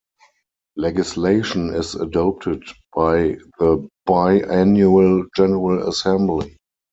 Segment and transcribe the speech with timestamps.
[0.77, 2.63] Legislation is adopted
[2.95, 6.57] by the biannual general assembly.